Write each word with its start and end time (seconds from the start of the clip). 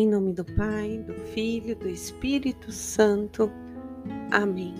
Em 0.00 0.08
nome 0.08 0.32
do 0.32 0.46
Pai, 0.46 0.96
do 1.06 1.12
Filho, 1.12 1.76
do 1.76 1.86
Espírito 1.86 2.72
Santo. 2.72 3.52
Amém. 4.30 4.74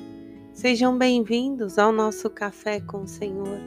Sejam 0.55 0.97
bem-vindos 0.97 1.79
ao 1.79 1.93
nosso 1.93 2.31
Café 2.31 2.81
com 2.81 3.03
o 3.03 3.07
Senhor. 3.07 3.59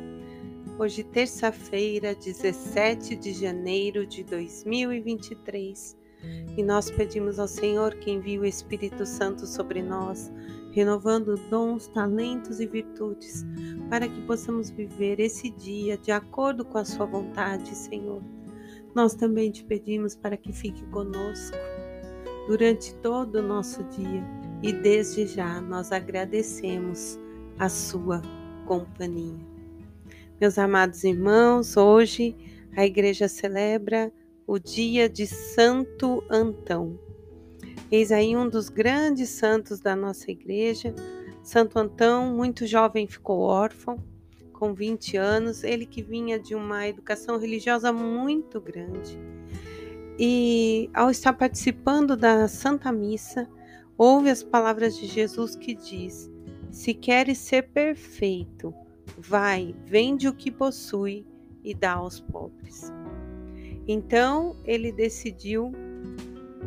Hoje, 0.79 1.03
terça-feira, 1.03 2.15
17 2.15 3.15
de 3.15 3.33
janeiro 3.33 4.03
de 4.03 4.23
2023, 4.23 5.95
e 6.57 6.63
nós 6.63 6.89
pedimos 6.89 7.37
ao 7.37 7.47
Senhor 7.47 7.93
que 7.97 8.09
envie 8.09 8.39
o 8.39 8.45
Espírito 8.45 9.05
Santo 9.05 9.45
sobre 9.45 9.83
nós, 9.83 10.33
renovando 10.71 11.35
dons, 11.51 11.85
talentos 11.85 12.59
e 12.59 12.65
virtudes, 12.65 13.45
para 13.91 14.07
que 14.07 14.21
possamos 14.23 14.71
viver 14.71 15.19
esse 15.19 15.51
dia 15.51 15.99
de 15.99 16.11
acordo 16.11 16.65
com 16.65 16.79
a 16.79 16.85
Sua 16.85 17.05
vontade, 17.05 17.75
Senhor 17.75 18.23
nós 18.95 19.15
também 19.15 19.51
te 19.51 19.63
pedimos 19.63 20.15
para 20.15 20.37
que 20.37 20.53
fique 20.53 20.83
conosco 20.85 21.57
durante 22.47 22.93
todo 22.95 23.35
o 23.35 23.41
nosso 23.41 23.83
dia 23.85 24.23
e 24.61 24.71
desde 24.71 25.25
já 25.25 25.59
nós 25.61 25.91
agradecemos 25.91 27.19
a 27.57 27.69
sua 27.69 28.21
companhia. 28.65 29.39
Meus 30.39 30.57
amados 30.57 31.03
irmãos, 31.03 31.77
hoje 31.77 32.35
a 32.75 32.85
igreja 32.85 33.27
celebra 33.27 34.11
o 34.45 34.59
dia 34.59 35.09
de 35.09 35.25
Santo 35.25 36.23
Antão. 36.29 36.99
Eis 37.91 38.11
aí 38.11 38.35
um 38.35 38.49
dos 38.49 38.69
grandes 38.69 39.29
santos 39.29 39.79
da 39.79 39.95
nossa 39.95 40.31
igreja. 40.31 40.93
Santo 41.43 41.77
Antão, 41.77 42.35
muito 42.35 42.65
jovem, 42.65 43.07
ficou 43.07 43.39
órfão 43.39 44.12
com 44.63 44.73
20 44.73 45.17
anos, 45.17 45.61
ele 45.61 45.85
que 45.85 46.01
vinha 46.01 46.39
de 46.39 46.55
uma 46.55 46.87
educação 46.87 47.37
religiosa 47.37 47.91
muito 47.91 48.61
grande. 48.61 49.19
E 50.17 50.89
ao 50.93 51.11
estar 51.11 51.33
participando 51.33 52.15
da 52.15 52.47
Santa 52.47 52.89
Missa, 52.89 53.49
ouve 53.97 54.29
as 54.29 54.41
palavras 54.41 54.95
de 54.95 55.05
Jesus 55.05 55.53
que 55.53 55.75
diz: 55.75 56.31
Se 56.71 56.93
queres 56.93 57.39
ser 57.39 57.63
perfeito, 57.73 58.73
vai, 59.17 59.75
vende 59.85 60.29
o 60.29 60.33
que 60.33 60.49
possui 60.49 61.25
e 61.61 61.73
dá 61.73 61.95
aos 61.95 62.21
pobres. 62.21 62.89
Então 63.85 64.55
ele 64.63 64.93
decidiu 64.93 65.73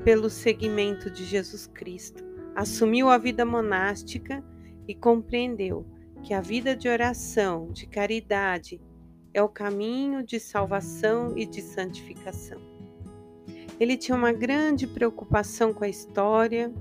pelo 0.05 0.29
seguimento 0.29 1.11
de 1.11 1.25
Jesus 1.25 1.67
Cristo, 1.67 2.23
assumiu 2.55 3.09
a 3.09 3.17
vida 3.17 3.47
monástica 3.47 4.45
e 4.87 4.95
compreendeu 4.95 5.96
que 6.27 6.35
a 6.35 6.41
vida 6.41 6.75
de 6.75 6.89
oração, 6.89 7.71
de 7.71 7.87
caridade, 7.87 8.81
é 9.33 9.41
o 9.41 9.49
caminho 9.49 10.25
de 10.25 10.41
salvação 10.41 11.39
e 11.39 11.47
de 11.47 11.63
santificação. 11.63 12.61
Ele 13.79 13.97
tinha 13.97 14.19
uma 14.19 14.33
grande 14.33 14.89
preocupação 14.89 15.73
com 15.73 15.85
a 15.85 15.89
história, 15.89 16.75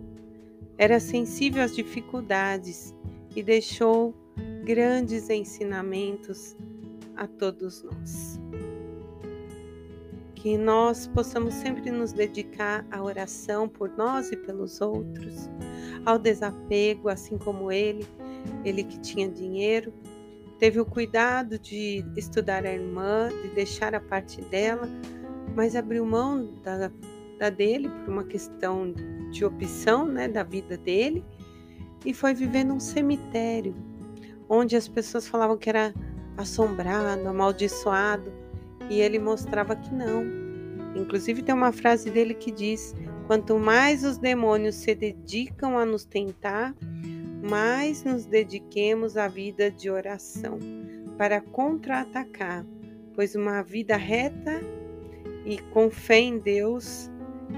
era 0.79 0.99
sensível 0.99 1.61
às 1.61 1.75
dificuldades 1.75 2.91
e 3.35 3.43
deixou 3.43 4.15
grandes 4.63 5.29
ensinamentos 5.29 6.55
a 7.15 7.27
todos 7.27 7.83
nós. 7.83 8.39
Que 10.33 10.57
nós 10.57 11.05
possamos 11.05 11.53
sempre 11.53 11.91
nos 11.91 12.11
dedicar 12.11 12.83
à 12.89 13.03
oração 13.03 13.69
por 13.69 13.95
nós 13.95 14.31
e 14.31 14.37
pelos 14.37 14.81
outros, 14.81 15.47
ao 16.03 16.17
desapego, 16.17 17.09
assim 17.09 17.37
como 17.37 17.71
ele 17.71 18.07
ele 18.63 18.83
que 18.83 18.99
tinha 18.99 19.29
dinheiro, 19.29 19.93
teve 20.57 20.79
o 20.79 20.85
cuidado 20.85 21.59
de 21.59 22.03
estudar 22.15 22.65
a 22.65 22.73
irmã, 22.73 23.29
de 23.41 23.49
deixar 23.49 23.93
a 23.93 23.99
parte 23.99 24.41
dela, 24.41 24.87
mas 25.55 25.75
abriu 25.75 26.05
mão 26.05 26.53
da, 26.63 26.91
da 27.39 27.49
dele 27.49 27.89
por 27.89 28.13
uma 28.13 28.23
questão 28.23 28.93
de 29.31 29.43
opção 29.43 30.05
né, 30.07 30.27
da 30.27 30.43
vida 30.43 30.77
dele 30.77 31.23
e 32.05 32.13
foi 32.13 32.33
viver 32.33 32.63
num 32.63 32.79
cemitério, 32.79 33.75
onde 34.47 34.75
as 34.75 34.87
pessoas 34.87 35.27
falavam 35.27 35.57
que 35.57 35.69
era 35.69 35.93
assombrado, 36.37 37.27
amaldiçoado, 37.27 38.31
e 38.89 39.01
ele 39.01 39.17
mostrava 39.17 39.75
que 39.75 39.93
não. 39.93 40.23
Inclusive 40.95 41.41
tem 41.41 41.55
uma 41.55 41.71
frase 41.71 42.09
dele 42.09 42.33
que 42.33 42.51
diz: 42.51 42.93
Quanto 43.27 43.57
mais 43.57 44.03
os 44.03 44.17
demônios 44.17 44.75
se 44.75 44.93
dedicam 44.93 45.77
a 45.77 45.85
nos 45.85 46.05
tentar, 46.05 46.75
mais 47.45 48.03
nos 48.03 48.25
dediquemos 48.25 49.15
à 49.15 49.27
vida 49.27 49.69
de 49.69 49.89
oração 49.89 50.57
para 51.17 51.39
contra-atacar, 51.39 52.65
pois 53.13 53.35
uma 53.35 53.61
vida 53.61 53.95
reta 53.95 54.61
e 55.45 55.59
com 55.71 55.91
fé 55.91 56.19
em 56.19 56.39
Deus, 56.39 57.09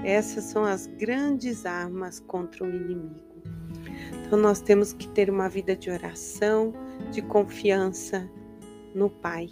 essas 0.04 0.44
são 0.44 0.64
as 0.64 0.86
grandes 0.86 1.64
armas 1.64 2.20
contra 2.20 2.64
o 2.64 2.68
inimigo. 2.68 3.28
Então 4.26 4.38
nós 4.38 4.60
temos 4.60 4.92
que 4.92 5.08
ter 5.08 5.30
uma 5.30 5.48
vida 5.48 5.74
de 5.74 5.90
oração, 5.90 6.74
de 7.10 7.22
confiança 7.22 8.28
no 8.94 9.08
Pai. 9.08 9.48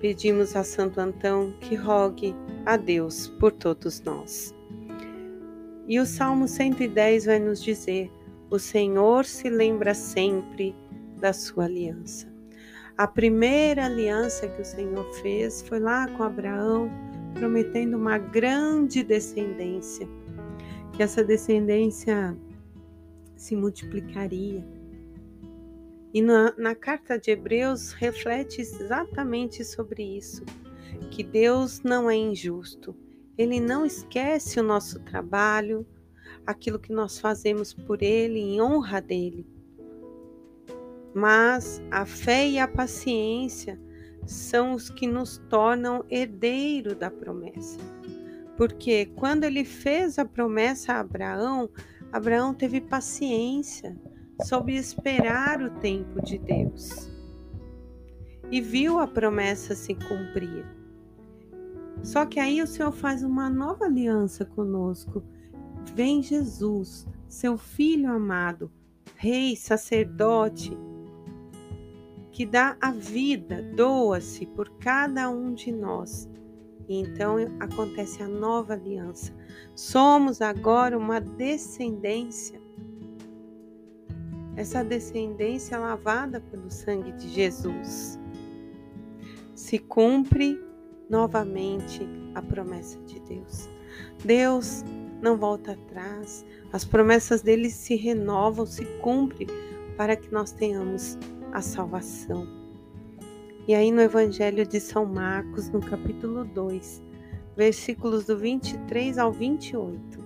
Pedimos 0.00 0.56
a 0.56 0.64
Santo 0.64 0.98
Antão 0.98 1.52
que 1.60 1.74
rogue 1.74 2.34
a 2.64 2.76
Deus 2.78 3.28
por 3.38 3.52
todos 3.52 4.00
nós. 4.00 4.53
E 5.86 6.00
o 6.00 6.06
Salmo 6.06 6.48
110 6.48 7.26
vai 7.26 7.38
nos 7.38 7.62
dizer: 7.62 8.10
O 8.50 8.58
Senhor 8.58 9.26
se 9.26 9.50
lembra 9.50 9.92
sempre 9.92 10.74
da 11.20 11.32
sua 11.32 11.64
aliança. 11.64 12.32
A 12.96 13.06
primeira 13.06 13.84
aliança 13.84 14.48
que 14.48 14.62
o 14.62 14.64
Senhor 14.64 15.04
fez 15.20 15.60
foi 15.62 15.80
lá 15.80 16.08
com 16.08 16.22
Abraão, 16.22 16.90
prometendo 17.34 17.98
uma 17.98 18.16
grande 18.16 19.02
descendência, 19.02 20.08
que 20.92 21.02
essa 21.02 21.22
descendência 21.22 22.34
se 23.36 23.54
multiplicaria. 23.54 24.64
E 26.14 26.22
na, 26.22 26.54
na 26.56 26.74
carta 26.74 27.18
de 27.18 27.32
Hebreus 27.32 27.92
reflete 27.92 28.60
exatamente 28.60 29.64
sobre 29.64 30.02
isso, 30.02 30.44
que 31.10 31.22
Deus 31.22 31.82
não 31.82 32.08
é 32.08 32.14
injusto 32.14 32.96
ele 33.36 33.60
não 33.60 33.84
esquece 33.84 34.60
o 34.60 34.62
nosso 34.62 35.00
trabalho, 35.00 35.86
aquilo 36.46 36.78
que 36.78 36.92
nós 36.92 37.18
fazemos 37.18 37.72
por 37.72 38.02
Ele, 38.02 38.38
em 38.38 38.60
honra 38.60 39.00
dele. 39.00 39.46
Mas 41.14 41.82
a 41.90 42.04
fé 42.04 42.48
e 42.48 42.58
a 42.58 42.68
paciência 42.68 43.80
são 44.26 44.74
os 44.74 44.90
que 44.90 45.06
nos 45.06 45.38
tornam 45.48 46.04
herdeiro 46.10 46.94
da 46.94 47.10
promessa. 47.10 47.78
Porque 48.56 49.06
quando 49.16 49.44
ele 49.44 49.64
fez 49.64 50.18
a 50.18 50.24
promessa 50.24 50.94
a 50.94 51.00
Abraão, 51.00 51.68
Abraão 52.12 52.54
teve 52.54 52.80
paciência, 52.80 53.96
soube 54.44 54.76
esperar 54.76 55.60
o 55.60 55.70
tempo 55.80 56.22
de 56.22 56.38
Deus 56.38 57.10
e 58.50 58.60
viu 58.60 58.98
a 58.98 59.06
promessa 59.06 59.74
se 59.74 59.94
cumprir. 59.94 60.64
Só 62.02 62.26
que 62.26 62.38
aí 62.38 62.60
o 62.60 62.66
Senhor 62.66 62.92
faz 62.92 63.22
uma 63.22 63.48
nova 63.48 63.86
aliança 63.86 64.44
conosco. 64.44 65.22
Vem 65.94 66.22
Jesus, 66.22 67.06
seu 67.28 67.56
filho 67.56 68.10
amado, 68.10 68.70
rei, 69.16 69.56
sacerdote, 69.56 70.76
que 72.32 72.44
dá 72.44 72.76
a 72.80 72.90
vida, 72.90 73.62
doa-se 73.76 74.44
por 74.46 74.68
cada 74.78 75.30
um 75.30 75.54
de 75.54 75.70
nós. 75.70 76.28
E 76.88 77.00
então 77.00 77.36
acontece 77.60 78.22
a 78.22 78.28
nova 78.28 78.74
aliança. 78.74 79.32
Somos 79.74 80.42
agora 80.42 80.98
uma 80.98 81.20
descendência. 81.20 82.60
Essa 84.56 84.84
descendência 84.84 85.78
lavada 85.78 86.40
pelo 86.40 86.70
sangue 86.70 87.12
de 87.12 87.28
Jesus 87.28 88.18
se 89.54 89.78
cumpre 89.78 90.60
novamente 91.08 92.06
a 92.34 92.42
promessa 92.42 92.98
de 93.00 93.20
Deus. 93.20 93.68
Deus 94.24 94.84
não 95.20 95.36
volta 95.36 95.72
atrás, 95.72 96.44
as 96.72 96.84
promessas 96.84 97.42
dele 97.42 97.70
se 97.70 97.94
renovam, 97.96 98.66
se 98.66 98.84
cumprem 99.00 99.46
para 99.96 100.16
que 100.16 100.32
nós 100.32 100.52
tenhamos 100.52 101.18
a 101.52 101.60
salvação. 101.60 102.46
E 103.66 103.74
aí 103.74 103.90
no 103.90 104.02
Evangelho 104.02 104.66
de 104.66 104.80
São 104.80 105.06
Marcos, 105.06 105.70
no 105.70 105.80
capítulo 105.80 106.44
2, 106.44 107.02
versículos 107.56 108.26
do 108.26 108.36
23 108.36 109.16
ao 109.16 109.32
28, 109.32 110.22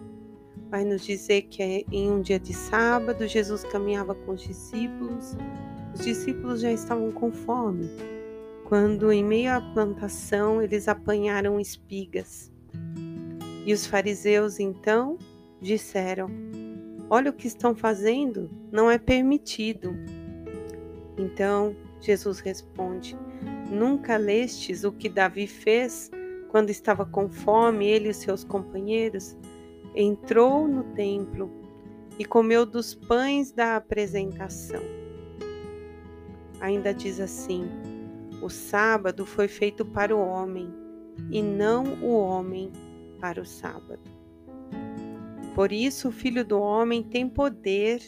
vai 0.71 0.85
nos 0.85 1.05
dizer 1.05 1.43
que 1.43 1.63
é 1.63 1.85
em 1.93 2.11
um 2.11 2.21
dia 2.21 2.39
de 2.39 2.53
sábado 2.53 3.29
Jesus 3.29 3.63
caminhava 3.65 4.15
com 4.15 4.33
os 4.33 4.43
discípulos, 4.43 5.37
os 5.95 6.01
discípulos 6.01 6.61
já 6.61 6.73
estavam 6.73 7.13
com 7.13 7.31
fome 7.31 7.89
quando, 8.69 9.11
em 9.11 9.25
meio 9.25 9.51
à 9.51 9.63
plantação, 9.63 10.61
eles 10.61 10.89
apanharam 10.89 11.59
espigas. 11.59 12.53
E 13.65 13.73
os 13.73 13.87
fariseus 13.87 14.61
então 14.61 15.17
disseram: 15.59 16.29
Olha 17.09 17.31
o 17.31 17.35
que 17.35 17.47
estão 17.47 17.75
fazendo, 17.75 18.51
não 18.71 18.91
é 18.91 18.99
permitido. 18.99 19.97
Então 21.17 21.75
Jesus 21.99 22.41
responde: 22.41 23.17
Nunca 23.71 24.19
lestes 24.19 24.85
o 24.85 24.93
que 24.93 25.09
Davi 25.09 25.47
fez 25.47 26.11
quando 26.51 26.69
estava 26.69 27.07
com 27.07 27.31
fome, 27.31 27.87
ele 27.87 28.11
e 28.11 28.15
seus 28.15 28.45
companheiros, 28.45 29.35
entrou 29.95 30.69
no 30.69 30.85
templo 30.93 31.51
e 32.19 32.25
comeu 32.25 32.67
dos 32.67 32.95
pães 32.95 33.51
da 33.51 33.77
apresentação. 33.77 34.83
Ainda 36.61 36.93
diz 36.93 37.19
assim: 37.19 37.67
o 38.41 38.49
sábado 38.49 39.27
foi 39.27 39.49
feito 39.49 39.85
para 39.85 40.15
o 40.15 40.21
homem 40.21 40.73
e 41.31 41.43
não 41.43 41.85
o 42.03 42.17
homem 42.19 42.71
para 43.21 43.41
o 43.41 43.47
sábado. 43.47 44.01
Por 45.55 45.73
isso, 45.73 46.09
o 46.09 46.13
filho 46.13 46.45
do 46.45 46.61
homem 46.61 47.03
tem 47.03 47.29
poder 47.29 48.01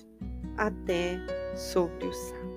até 0.56 1.18
sobre 1.56 2.06
o 2.06 2.12
sábado. 2.12 2.50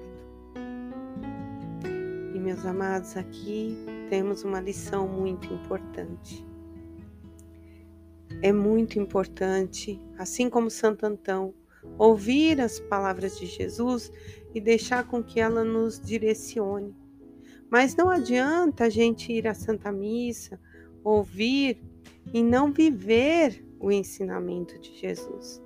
E 2.36 2.40
meus 2.40 2.66
amados, 2.66 3.18
aqui 3.18 3.76
temos 4.10 4.44
uma 4.44 4.62
lição 4.62 5.08
muito 5.08 5.52
importante. 5.52 6.46
É 8.42 8.52
muito 8.52 9.00
importante, 9.00 10.00
assim 10.18 10.50
como 10.50 10.70
Santo 10.70 11.06
Antão, 11.06 11.54
ouvir 11.98 12.62
as 12.62 12.80
palavras 12.80 13.40
de 13.40 13.46
Jesus 13.46 14.12
e 14.54 14.62
deixar 14.62 15.08
com 15.08 15.24
que 15.24 15.40
ela 15.40 15.64
nos 15.64 16.00
direcione. 16.00 17.03
Mas 17.74 17.96
não 17.96 18.08
adianta 18.08 18.84
a 18.84 18.90
gente 18.90 19.34
ir 19.34 19.48
à 19.48 19.56
Santa 19.56 19.92
Missa, 19.92 20.60
ouvir 21.04 21.82
e 22.32 22.44
não 22.44 22.72
viver 22.72 23.66
o 23.80 23.92
ensinamento 23.92 24.78
de 24.78 24.96
Jesus. 24.96 25.60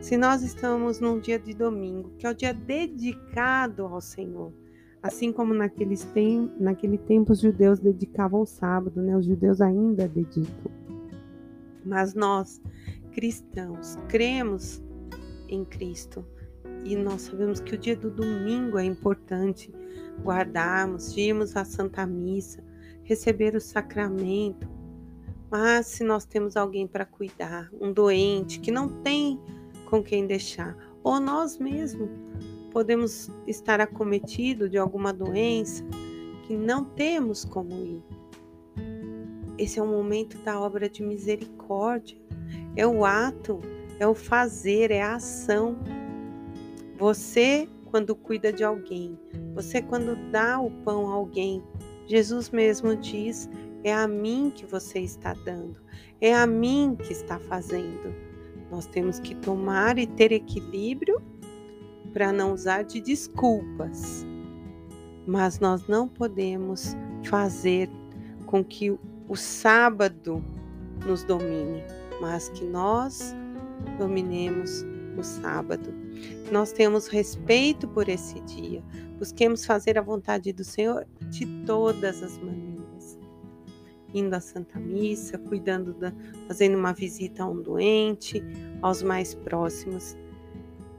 Se 0.00 0.16
nós 0.16 0.42
estamos 0.42 0.98
num 0.98 1.20
dia 1.20 1.38
de 1.38 1.54
domingo, 1.54 2.10
que 2.18 2.26
é 2.26 2.30
o 2.30 2.34
dia 2.34 2.52
dedicado 2.52 3.84
ao 3.84 4.00
Senhor, 4.00 4.52
assim 5.00 5.32
como 5.32 5.54
naqueles 5.54 6.02
tem, 6.06 6.50
naquele 6.58 6.98
tempo 6.98 7.32
os 7.32 7.38
judeus 7.38 7.78
dedicavam 7.78 8.40
o 8.40 8.46
sábado, 8.46 9.00
né? 9.00 9.16
Os 9.16 9.24
judeus 9.24 9.60
ainda 9.60 10.08
dedicam. 10.08 10.72
Mas 11.84 12.12
nós, 12.12 12.60
cristãos, 13.12 13.96
cremos 14.08 14.82
em 15.48 15.64
Cristo 15.64 16.26
e 16.84 16.96
nós 16.96 17.22
sabemos 17.22 17.60
que 17.60 17.74
o 17.74 17.78
dia 17.78 17.96
do 17.96 18.10
domingo 18.10 18.78
é 18.78 18.84
importante 18.84 19.72
guardarmos, 20.22 21.16
irmos 21.16 21.56
à 21.56 21.64
Santa 21.64 22.06
Missa, 22.06 22.62
receber 23.02 23.54
o 23.54 23.60
sacramento. 23.60 24.68
Mas 25.50 25.86
se 25.86 26.04
nós 26.04 26.24
temos 26.24 26.56
alguém 26.56 26.86
para 26.86 27.04
cuidar, 27.04 27.68
um 27.80 27.92
doente 27.92 28.60
que 28.60 28.70
não 28.70 28.88
tem 28.88 29.40
com 29.88 30.02
quem 30.02 30.26
deixar, 30.26 30.76
ou 31.02 31.20
nós 31.20 31.58
mesmos 31.58 32.10
podemos 32.72 33.30
estar 33.46 33.80
acometido 33.80 34.68
de 34.68 34.76
alguma 34.76 35.12
doença 35.12 35.84
que 36.46 36.56
não 36.56 36.84
temos 36.84 37.44
como 37.44 37.72
ir. 37.74 38.04
Esse 39.58 39.78
é 39.78 39.82
o 39.82 39.86
momento 39.86 40.36
da 40.38 40.60
obra 40.60 40.88
de 40.88 41.02
misericórdia. 41.02 42.18
É 42.76 42.86
o 42.86 43.04
ato, 43.04 43.60
é 43.98 44.06
o 44.06 44.14
fazer, 44.14 44.90
é 44.90 45.00
a 45.00 45.14
ação. 45.14 45.78
Você, 46.98 47.68
quando 47.90 48.14
cuida 48.16 48.52
de 48.52 48.64
alguém, 48.64 49.18
você, 49.54 49.82
quando 49.82 50.16
dá 50.30 50.58
o 50.58 50.70
pão 50.70 51.10
a 51.10 51.14
alguém, 51.14 51.62
Jesus 52.06 52.50
mesmo 52.50 52.96
diz: 52.96 53.48
é 53.84 53.94
a 53.94 54.08
mim 54.08 54.50
que 54.54 54.64
você 54.64 55.00
está 55.00 55.34
dando, 55.44 55.80
é 56.20 56.34
a 56.34 56.46
mim 56.46 56.96
que 56.98 57.12
está 57.12 57.38
fazendo. 57.38 58.14
Nós 58.70 58.86
temos 58.86 59.18
que 59.20 59.34
tomar 59.34 59.98
e 59.98 60.06
ter 60.06 60.32
equilíbrio 60.32 61.22
para 62.12 62.32
não 62.32 62.52
usar 62.52 62.82
de 62.82 63.00
desculpas. 63.00 64.26
Mas 65.26 65.60
nós 65.60 65.86
não 65.86 66.08
podemos 66.08 66.96
fazer 67.24 67.90
com 68.46 68.64
que 68.64 68.90
o 69.28 69.36
sábado 69.36 70.42
nos 71.04 71.24
domine, 71.24 71.82
mas 72.20 72.48
que 72.48 72.64
nós 72.64 73.34
dominemos 73.98 74.84
o 75.16 75.22
sábado. 75.22 76.05
Nós 76.50 76.72
temos 76.72 77.08
respeito 77.08 77.88
por 77.88 78.08
esse 78.08 78.40
dia, 78.40 78.82
busquemos 79.18 79.64
fazer 79.64 79.98
a 79.98 80.02
vontade 80.02 80.52
do 80.52 80.64
Senhor 80.64 81.06
de 81.28 81.46
todas 81.64 82.22
as 82.22 82.38
maneiras. 82.38 83.18
Indo 84.14 84.34
à 84.34 84.40
Santa 84.40 84.78
Missa, 84.78 85.36
cuidando 85.36 85.92
da, 85.94 86.12
fazendo 86.46 86.78
uma 86.78 86.92
visita 86.92 87.42
a 87.42 87.48
um 87.48 87.60
doente, 87.60 88.42
aos 88.80 89.02
mais 89.02 89.34
próximos. 89.34 90.16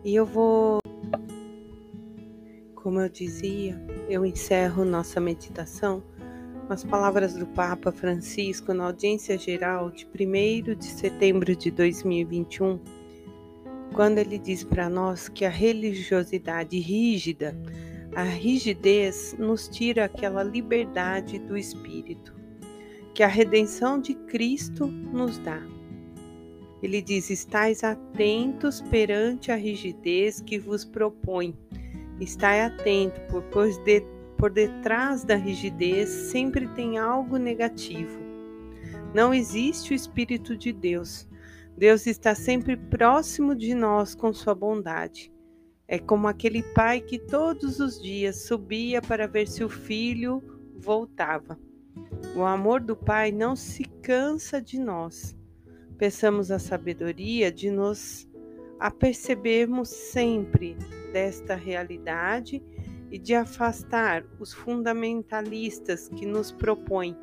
E 0.04 0.16
eu 0.16 0.26
vou, 0.26 0.80
como 2.76 3.00
eu 3.00 3.10
dizia, 3.10 3.82
eu 4.10 4.26
encerro 4.26 4.86
nossa 4.86 5.20
meditação 5.20 6.04
com 6.68 6.74
as 6.74 6.84
palavras 6.84 7.34
do 7.34 7.48
Papa 7.48 7.94
Francisco 7.94 8.74
na 8.74 8.86
audiência 8.86 9.38
geral 9.38 9.90
de 9.90 10.06
1 10.06 10.76
de 10.76 10.86
setembro 10.86 11.56
de 11.56 11.72
2021, 11.72 12.78
quando 13.98 14.20
ele 14.20 14.38
diz 14.38 14.64
para 14.64 14.88
nós 14.88 15.28
que 15.28 15.44
a 15.44 15.50
religiosidade 15.50 16.78
rígida, 16.78 17.58
a 18.16 18.22
rigidez, 18.22 19.36
nos 19.40 19.68
tira 19.68 20.06
aquela 20.06 20.44
liberdade 20.44 21.40
do 21.40 21.58
espírito 21.58 22.32
que 23.16 23.24
a 23.24 23.28
redenção 23.28 24.00
de 24.00 24.14
Cristo 24.14 24.86
nos 24.86 25.40
dá. 25.40 25.60
Ele 26.84 27.02
diz: 27.02 27.32
Estais 27.32 27.84
atentos 27.84 28.82
perante 28.82 29.52
a 29.52 29.56
rigidez 29.56 30.42
que 30.42 30.60
vos 30.60 30.86
propõe. 30.86 31.58
Estai 32.22 32.62
atento, 32.62 33.20
pois 33.52 33.80
de, 33.80 34.04
por 34.38 34.52
detrás 34.52 35.24
da 35.24 35.36
rigidez 35.36 36.08
sempre 36.08 36.68
tem 36.76 37.00
algo 37.00 37.38
negativo. 37.38 38.20
Não 39.12 39.34
existe 39.34 39.92
o 39.92 39.96
Espírito 39.96 40.56
de 40.56 40.72
Deus. 40.72 41.28
Deus 41.78 42.08
está 42.08 42.34
sempre 42.34 42.76
próximo 42.76 43.54
de 43.54 43.76
nós 43.76 44.16
com 44.16 44.34
sua 44.34 44.56
bondade. 44.56 45.32
É 45.88 46.00
como 46.00 46.28
aquele 46.28 46.64
pai 46.64 47.00
que 47.00 47.20
todos 47.20 47.80
os 47.80 48.02
dias 48.02 48.48
subia 48.48 49.00
para 49.02 49.28
ver 49.28 49.48
se 49.48 49.64
o 49.64 49.70
filho 49.70 50.44
voltava. 50.76 51.58
O 52.36 52.44
amor 52.44 52.82
do 52.82 52.96
Pai 52.96 53.32
não 53.32 53.56
se 53.56 53.84
cansa 54.02 54.62
de 54.62 54.80
nós. 54.80 55.38
Peçamos 55.98 56.50
a 56.52 56.60
sabedoria 56.60 57.52
de 57.52 57.70
nos 57.70 58.28
apercebermos 58.80 59.90
sempre 59.90 60.76
desta 61.14 61.56
realidade 61.56 62.62
e 63.12 63.18
de 63.18 63.34
afastar 63.34 64.26
os 64.40 64.52
fundamentalistas 64.52 66.10
que 66.10 66.26
nos 66.26 66.52
propõem 66.52 67.16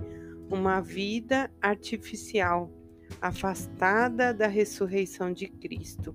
uma 0.48 0.80
vida 0.80 1.50
artificial, 1.60 2.72
afastada 3.20 4.32
da 4.32 4.46
ressurreição 4.46 5.32
de 5.32 5.46
Cristo. 5.48 6.14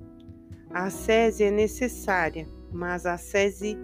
A 0.70 0.86
ascese 0.86 1.44
é 1.44 1.52
necessária, 1.52 2.48
mas 2.72 3.06
a 3.06 3.14
ascese 3.14 3.78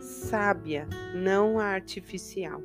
sábia, 0.00 0.88
não 1.14 1.58
a 1.58 1.66
artificial. 1.66 2.60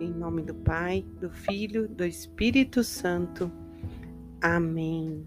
Em 0.00 0.10
nome 0.10 0.42
do 0.42 0.54
Pai, 0.54 1.04
do 1.20 1.30
Filho, 1.30 1.88
do 1.88 2.04
Espírito 2.04 2.84
Santo. 2.84 3.50
Amém. 4.40 5.26